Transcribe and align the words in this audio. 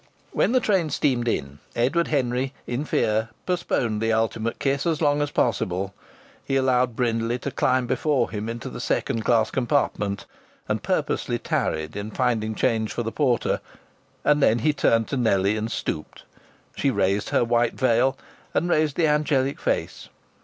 When 0.31 0.51
the 0.51 0.59
train 0.59 0.89
steamed 0.89 1.27
in, 1.27 1.59
Edward 1.75 2.07
Henry, 2.07 2.53
in 2.65 2.85
fear, 2.85 3.29
postponed 3.45 4.01
the 4.01 4.11
ultimate 4.11 4.57
kiss 4.57 4.87
as 4.87 4.99
long 4.99 5.21
as 5.21 5.29
possible. 5.29 5.93
He 6.43 6.55
allowed 6.55 6.95
Brindley 6.95 7.37
to 7.37 7.51
climb 7.51 7.85
before 7.85 8.31
him 8.31 8.49
into 8.49 8.67
the 8.67 8.79
second 8.81 9.23
class 9.23 9.51
compartment, 9.51 10.25
and 10.67 10.81
purposely 10.81 11.37
tarried 11.37 11.95
in 11.95 12.09
finding 12.09 12.55
change 12.55 12.91
for 12.91 13.03
the 13.03 13.11
porter; 13.11 13.61
and 14.23 14.41
then 14.41 14.57
he 14.65 14.73
turned 14.73 15.07
to 15.09 15.17
Nellie 15.17 15.55
and 15.55 15.71
stooped. 15.71 16.23
She 16.75 16.89
raised 16.89 17.29
her 17.29 17.43
white 17.43 17.75
veil 17.75 18.17
and 18.55 18.67
raised 18.67 18.95
the 18.95 19.05
angelic 19.05 19.59
face. 19.59 20.09